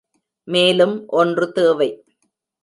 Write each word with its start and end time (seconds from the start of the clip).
மேலும் 0.47 0.95
ஒன்று 1.11 1.51
தேவை. 1.51 1.89